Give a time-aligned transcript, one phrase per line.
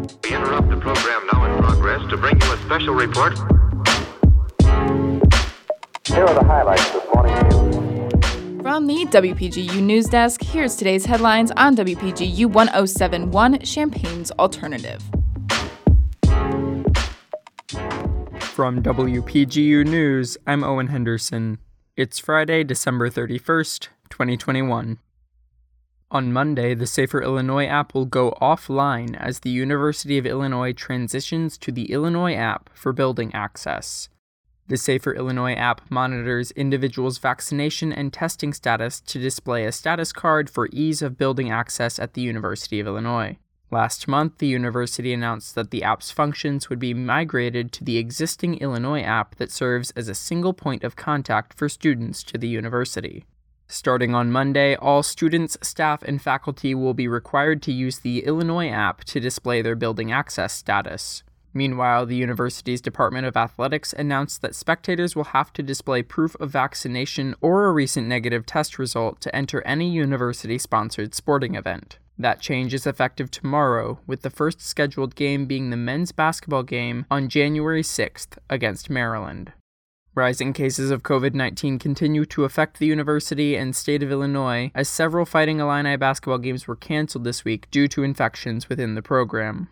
[0.00, 3.36] We interrupt the program now in progress to bring you a special report.
[6.06, 8.62] Here are the highlights this morning's news.
[8.62, 15.02] From the WPGU News Desk, here's today's headlines on WPGU 1071 Champaign's Alternative.
[18.40, 21.58] From WPGU News, I'm Owen Henderson.
[21.96, 24.98] It's Friday, December 31st, 2021.
[26.12, 31.56] On Monday, the Safer Illinois app will go offline as the University of Illinois transitions
[31.58, 34.08] to the Illinois app for building access.
[34.66, 40.50] The Safer Illinois app monitors individuals' vaccination and testing status to display a status card
[40.50, 43.38] for ease of building access at the University of Illinois.
[43.70, 48.58] Last month, the university announced that the app's functions would be migrated to the existing
[48.58, 53.26] Illinois app that serves as a single point of contact for students to the university.
[53.72, 58.68] Starting on Monday, all students, staff, and faculty will be required to use the Illinois
[58.68, 61.22] app to display their building access status.
[61.54, 66.50] Meanwhile, the university's Department of Athletics announced that spectators will have to display proof of
[66.50, 72.00] vaccination or a recent negative test result to enter any university sponsored sporting event.
[72.18, 77.06] That change is effective tomorrow, with the first scheduled game being the men's basketball game
[77.08, 79.52] on January 6th against Maryland.
[80.16, 84.88] Rising cases of COVID 19 continue to affect the university and state of Illinois, as
[84.88, 89.68] several Fighting Illini basketball games were canceled this week due to infections within the program.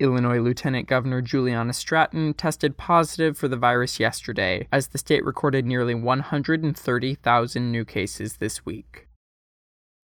[0.00, 5.64] Illinois Lieutenant Governor Juliana Stratton tested positive for the virus yesterday, as the state recorded
[5.64, 9.06] nearly 130,000 new cases this week.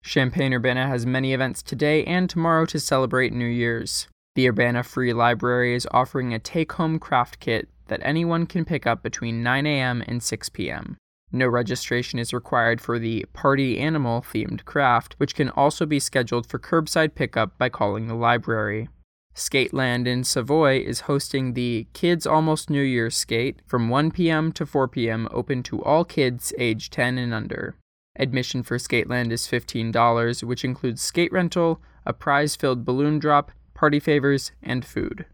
[0.05, 4.07] Champaign Urbana has many events today and tomorrow to celebrate New Year's.
[4.37, 8.87] The Urbana Free Library is offering a take home craft kit that anyone can pick
[8.87, 10.03] up between 9 a.m.
[10.07, 10.97] and 6 p.m.
[11.33, 16.47] No registration is required for the party animal themed craft, which can also be scheduled
[16.47, 18.89] for curbside pickup by calling the library.
[19.35, 24.53] Skateland in Savoy is hosting the Kids Almost New Year's Skate from 1 p.m.
[24.53, 27.75] to 4 p.m., open to all kids age 10 and under.
[28.17, 33.99] Admission for Skateland is $15, which includes skate rental, a prize filled balloon drop, party
[33.99, 35.27] favors, and food.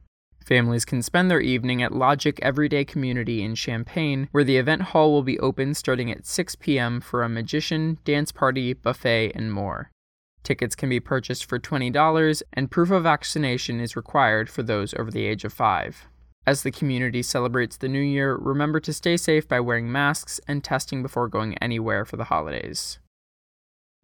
[0.44, 5.12] Families can spend their evening at Lodgic Everyday Community in Champaign, where the event hall
[5.12, 7.00] will be open starting at 6 p.m.
[7.00, 9.90] for a magician, dance party, buffet, and more.
[10.42, 15.10] Tickets can be purchased for $20, and proof of vaccination is required for those over
[15.10, 16.06] the age of 5.
[16.46, 20.64] As the community celebrates the new year, remember to stay safe by wearing masks and
[20.64, 22.98] testing before going anywhere for the holidays.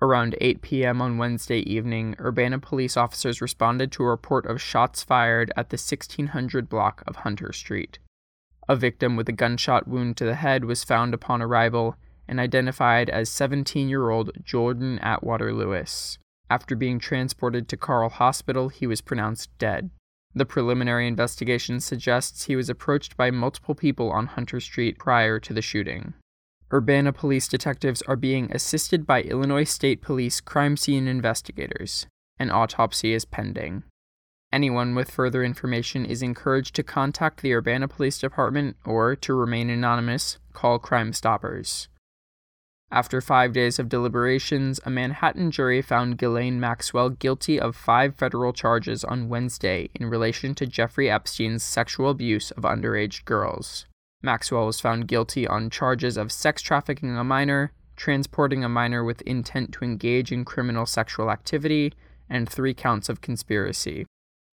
[0.02, 1.00] Around 8 p.m.
[1.00, 5.78] on Wednesday evening, Urbana police officers responded to a report of shots fired at the
[5.78, 7.98] 1600 block of Hunter Street.
[8.68, 11.96] A victim with a gunshot wound to the head was found upon arrival
[12.28, 16.18] and identified as 17 year old Jordan Atwater Lewis.
[16.50, 19.88] After being transported to Carle Hospital, he was pronounced dead.
[20.34, 25.54] The preliminary investigation suggests he was approached by multiple people on Hunter Street prior to
[25.54, 26.12] the shooting.
[26.72, 32.08] Urbana police detectives are being assisted by Illinois State Police crime scene investigators.
[32.40, 33.84] An autopsy is pending.
[34.52, 39.70] Anyone with further information is encouraged to contact the Urbana Police Department or, to remain
[39.70, 41.86] anonymous, call Crime Stoppers.
[42.90, 48.52] After five days of deliberations, a Manhattan jury found Ghislaine Maxwell guilty of five federal
[48.52, 53.86] charges on Wednesday in relation to Jeffrey Epstein's sexual abuse of underage girls.
[54.26, 59.22] Maxwell was found guilty on charges of sex trafficking a minor, transporting a minor with
[59.22, 61.94] intent to engage in criminal sexual activity,
[62.28, 64.04] and three counts of conspiracy.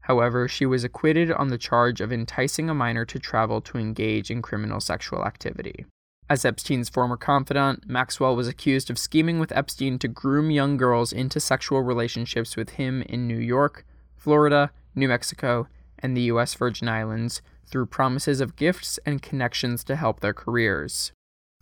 [0.02, 4.30] However, she was acquitted on the charge of enticing a minor to travel to engage
[4.30, 5.86] in criminal sexual activity.
[6.30, 11.12] As Epstein's former confidant, Maxwell was accused of scheming with Epstein to groom young girls
[11.12, 13.86] into sexual relationships with him in New York,
[14.16, 15.68] Florida, New Mexico,
[15.98, 16.54] and the U.S.
[16.54, 21.12] Virgin Islands through promises of gifts and connections to help their careers.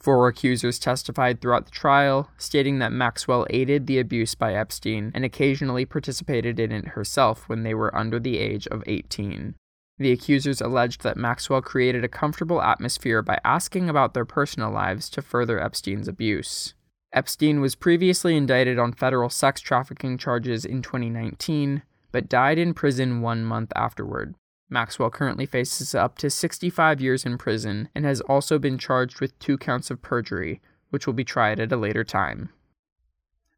[0.02, 5.24] Four accusers testified throughout the trial, stating that Maxwell aided the abuse by Epstein and
[5.24, 9.54] occasionally participated in it herself when they were under the age of 18.
[10.00, 15.08] The accusers alleged that Maxwell created a comfortable atmosphere by asking about their personal lives
[15.12, 16.74] to further Epstein's abuse.
[17.14, 23.22] Epstein was previously indicted on federal sex trafficking charges in 2019, but died in prison
[23.22, 24.34] one month afterward.
[24.72, 29.38] Maxwell currently faces up to 65 years in prison and has also been charged with
[29.38, 32.50] two counts of perjury, which will be tried at a later time.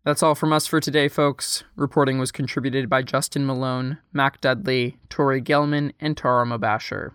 [0.03, 1.63] That's all from us for today, folks.
[1.77, 7.11] Reporting was contributed by Justin Malone, Mac Dudley, Tori Gelman, and Tara Mobasher.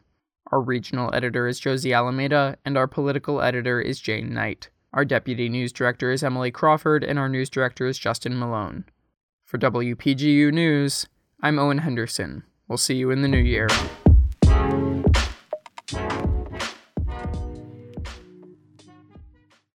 [0.50, 4.70] Our regional editor is Josie Alameda, and our political editor is Jane Knight.
[4.94, 8.84] Our deputy news director is Emily Crawford, and our news director is Justin Malone.
[9.44, 11.08] For WPGU News,
[11.42, 12.44] I'm Owen Henderson.
[12.68, 13.66] We'll see you in the new year.